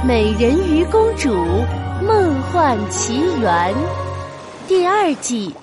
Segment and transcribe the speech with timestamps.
[0.02, 1.28] 《美人鱼公主
[2.02, 3.74] 梦幻奇缘》
[4.66, 5.54] 第二季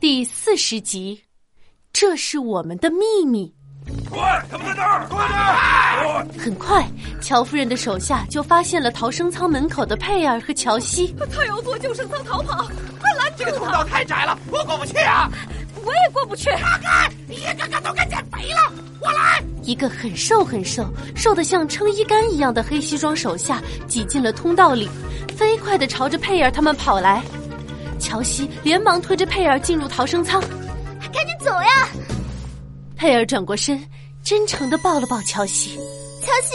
[0.00, 1.22] 第四十集，
[1.92, 3.54] 这是我们的秘密。
[4.08, 5.06] 快，他们在那儿！
[5.10, 6.42] 快点！
[6.42, 6.88] 很快，
[7.20, 11.14] 乔夫人的手下就发现了逃生舱门口的佩尔和乔西。
[11.30, 12.66] 他要坐救生舱逃跑，
[12.98, 15.30] 快拦住这个通道太窄了，我过不去啊！
[15.84, 16.48] 我也过不去。
[16.52, 19.44] 看看，一个个都该减肥了，我来！
[19.68, 20.82] 一个很瘦很瘦、
[21.14, 24.88] 瘦得像撑衣杆一样的黑西装手下挤进了通道里，
[25.36, 27.22] 飞快地朝着佩尔他们跑来。
[28.00, 30.40] 乔西连忙推着佩尔进入逃生舱，
[31.12, 31.86] 赶紧走呀！
[32.96, 33.78] 佩尔转过身，
[34.24, 35.76] 真诚地抱了抱乔西。
[36.22, 36.54] 乔西，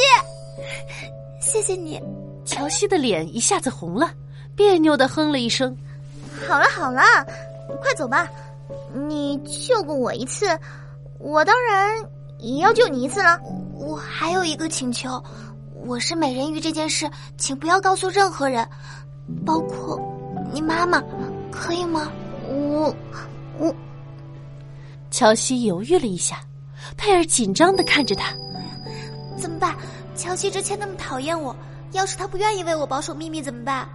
[1.40, 2.02] 谢谢你。
[2.44, 4.12] 乔西的脸一下子红了，
[4.56, 5.78] 别扭地哼了一声。
[6.48, 7.04] 好了好了，
[7.80, 8.28] 快走吧。
[9.08, 9.38] 你
[9.68, 10.48] 救过我一次，
[11.20, 12.04] 我当然
[12.60, 13.40] 要救你一次了。
[13.74, 15.22] 我还有一个请求，
[15.86, 18.68] 我是美人鱼这件事，请不要告诉任何人，
[19.46, 20.00] 包括
[20.54, 21.02] 你妈妈，
[21.52, 22.12] 可以吗？
[22.48, 22.94] 我
[23.58, 23.74] 我。
[25.10, 26.42] 乔西犹豫了一下，
[26.98, 28.34] 佩尔紧张的看着他，
[29.38, 29.76] 怎么办？
[30.16, 31.56] 乔西之前那么讨厌我，
[31.92, 33.88] 要是他不愿意为我保守秘密怎么办？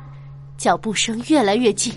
[0.56, 1.92] 脚步声越来越近，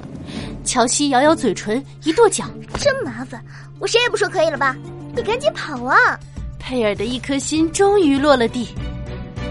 [0.63, 2.45] 乔西咬咬嘴唇，一跺脚，
[2.79, 3.43] 真麻烦！
[3.79, 4.75] 我谁也不说可以了吧？
[5.15, 6.19] 你赶紧跑啊！
[6.61, 8.69] 佩尔的一颗心终于落了地，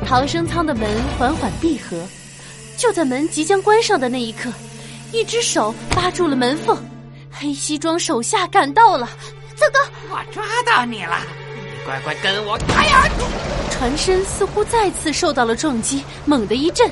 [0.06, 2.02] 逃生舱的门缓缓闭合，
[2.78, 4.50] 就在门即将关上的那一刻，
[5.12, 6.78] 一只手扒住了门缝，
[7.30, 9.06] 黑西装手下赶到了。
[9.54, 9.80] 糟糕！
[10.14, 11.18] 我抓到你了！
[11.54, 12.58] 你乖乖跟我！
[12.74, 13.04] 哎呀！
[13.70, 16.90] 船身似乎再次受到了撞击，猛地一震，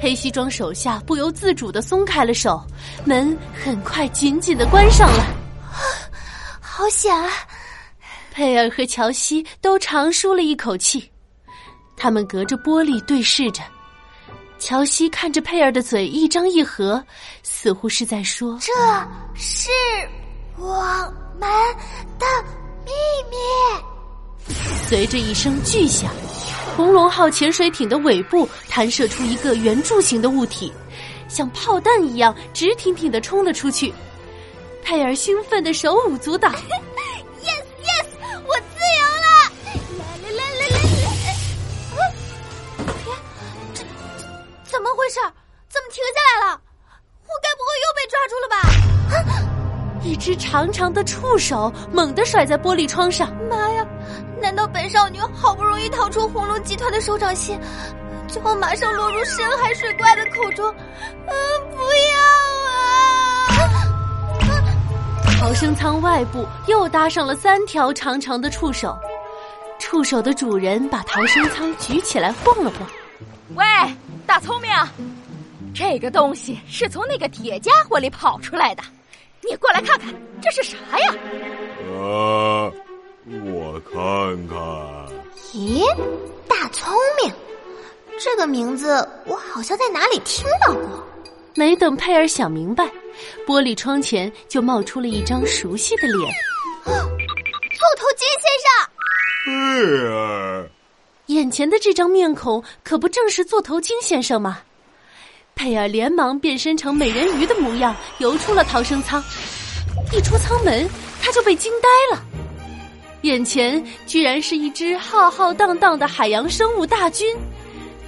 [0.00, 2.62] 黑西装手下不由自主的松开了手，
[3.04, 5.26] 门很快紧紧的关上了。
[6.60, 7.30] 好险啊！
[8.36, 11.10] 佩尔和乔西都长舒了一口气，
[11.96, 13.62] 他们隔着玻璃对视着。
[14.58, 17.02] 乔西看着佩尔的嘴一张一合，
[17.42, 18.72] 似乎是在说：“这
[19.34, 19.70] 是
[20.58, 20.84] 我。”
[21.40, 21.48] 们
[22.18, 22.26] 的
[22.84, 22.92] 秘
[23.30, 24.54] 密。
[24.86, 26.10] 随着一声巨响，
[26.76, 30.70] 红龙号潜水艇的尾部弹射出一个圆柱形的物体，
[31.26, 33.94] 像炮弹一样直挺挺的冲了出去。
[34.82, 36.50] 佩尔兴奋的手舞足蹈
[50.56, 53.30] 长长的触手猛地甩在玻璃窗上。
[53.50, 53.86] 妈呀！
[54.40, 57.60] 难道本少女好不容易逃出红龙集团的手掌心，
[58.26, 60.66] 最后马上落入深海水怪的口中？
[61.26, 61.34] 嗯，
[61.72, 62.16] 不要
[63.60, 63.68] 啊！
[65.38, 68.96] 逃生舱外部又搭上了三条长长的触手，
[69.78, 72.88] 触手的主人把逃生舱举起来晃了晃。
[73.56, 73.62] 喂，
[74.26, 74.70] 大聪明，
[75.74, 78.82] 这个东西是从那个铁家伙里跑出来的。
[79.48, 80.12] 你过来看看，
[80.42, 81.14] 这是啥呀？
[81.94, 82.72] 啊，
[83.44, 84.56] 我看看。
[85.52, 85.84] 咦，
[86.48, 86.92] 大聪
[87.22, 87.32] 明，
[88.18, 91.06] 这个名字我好像在哪里听到过。
[91.54, 92.84] 没等佩尔想明白，
[93.46, 96.20] 玻璃窗前就冒出了一张熟悉的脸。
[96.84, 96.94] 座
[97.96, 98.68] 头鲸先生。
[99.44, 99.50] 佩
[100.08, 100.68] 尔，
[101.26, 104.58] 眼前的这张面孔可不正是座头鲸先生吗？
[105.56, 109.24] 佩尔连忙变身成美人鱼的模样，游出了逃生舱。
[110.12, 110.86] 一出舱门，
[111.20, 112.22] 他就被惊呆了，
[113.22, 117.34] 眼前居然是一只浩浩荡荡的海洋生物大军，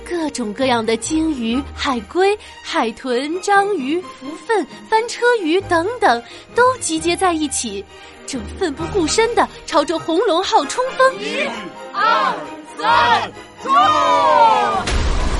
[0.09, 6.23] 各种各样的鲸鱼、海龟、海豚、章鱼、蝠粪、翻车鱼等等，
[6.55, 7.83] 都集结在一起，
[8.27, 11.19] 正奋不顾身的朝着红龙号冲锋。
[11.19, 11.49] 一、
[11.95, 12.35] 二、
[12.79, 13.33] 三，
[13.65, 13.73] 冲！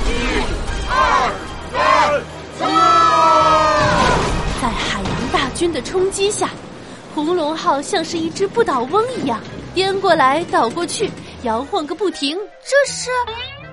[0.05, 0.11] 一、
[0.89, 1.48] 二。
[4.61, 6.49] 在海洋大军的冲击下，
[7.13, 9.39] 红龙号像是一只不倒翁一样
[9.73, 11.09] 颠过来倒过去，
[11.43, 12.37] 摇晃个不停。
[12.63, 13.09] 这是……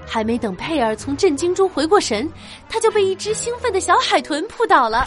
[0.08, 2.30] 还没等佩尔从震惊中回过神，
[2.68, 5.04] 他就被一只兴奋的小海豚扑倒了。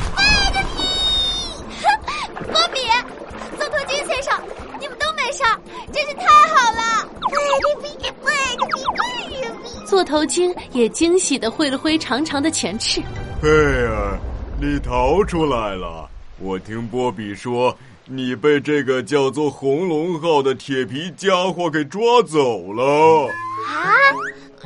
[10.09, 12.99] 头鲸也惊喜的挥了挥长长的前翅。
[13.39, 14.17] 贝尔，
[14.59, 16.09] 你逃出来了！
[16.39, 17.77] 我听波比说，
[18.07, 23.27] 你被这个叫做红龙号的铁皮家伙给抓走了。
[23.67, 23.85] 啊！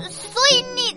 [0.09, 0.95] 所以你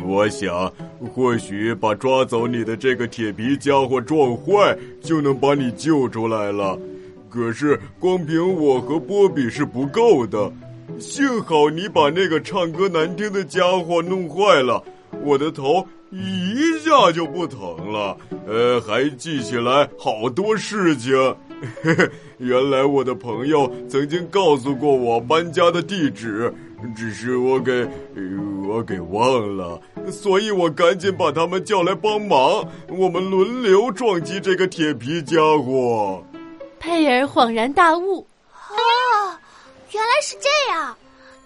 [0.08, 0.72] 我想，
[1.14, 6.78] 或许把抓走你的这个铁皮家伙撞坏，就能把你救出来了。
[7.28, 10.50] 可是，光凭我和波比是不够的。
[10.98, 14.82] 幸好你把那个唱歌难听的家伙弄坏了，
[15.24, 18.16] 我的头一下就不疼了。
[18.46, 21.12] 呃，还记起来好多事情。
[22.38, 26.52] 原来我的朋友曾经告诉过我搬家的地址，
[26.96, 27.86] 只是我给
[28.66, 32.66] 我给忘了，所以我赶紧把他们叫来帮忙。
[32.88, 36.22] 我们轮流撞击这个铁皮家伙。
[36.78, 38.26] 佩尔恍然大悟：
[39.92, 40.96] 原来是这样，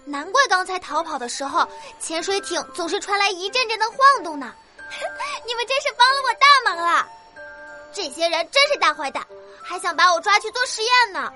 [0.05, 1.67] 难怪刚才逃跑的时候，
[1.99, 4.53] 潜水艇总是传来一阵阵的晃动呢。
[5.47, 7.07] 你们真是帮了我大忙了。
[7.91, 9.25] 这些人真是大坏蛋。
[9.63, 11.33] 还想把我抓去做实验呢，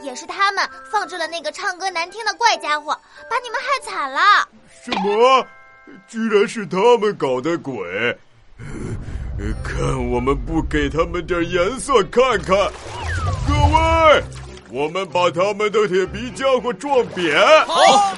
[0.00, 2.96] 也是他们放置了那个唱歌难听的怪家伙，
[3.28, 4.48] 把你们害惨了。
[4.84, 5.44] 什么？
[6.06, 8.16] 居然是他们搞的鬼！
[9.64, 12.56] 看我们不给他们点颜色看看！
[13.48, 14.22] 各位，
[14.74, 17.32] 我们把他们的铁皮家伙撞扁！
[17.64, 18.12] 好，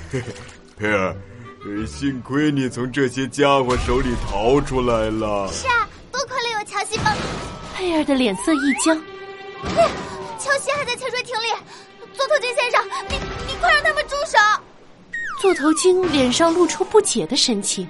[0.78, 1.14] 佩尔，
[1.86, 5.46] 幸亏你从这些家伙手里逃出来了。
[5.52, 7.14] 是啊，多亏了有乔西帮。
[7.74, 8.98] 佩尔的脸色一僵，
[10.38, 11.48] 乔西还在潜水艇里。
[12.14, 13.16] 座头鲸先生，你
[13.46, 14.38] 你快让他们住手！
[15.42, 17.86] 座头鲸脸上露出不解的神情。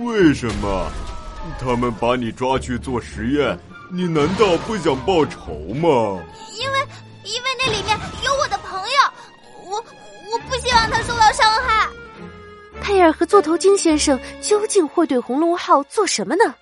[0.00, 0.90] 为什么？
[1.60, 3.58] 他们把你抓去做实验，
[3.92, 6.22] 你难道不想报仇吗？
[6.58, 6.78] 因为
[7.24, 8.96] 因为那里面有我的朋友，
[9.64, 9.84] 我
[10.30, 11.88] 我不希望他受到伤害。
[12.82, 16.54] 佩尔和座头鲸先生究竟会对红龙号做什么呢？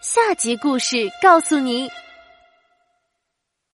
[0.00, 1.90] 下集故事告诉您。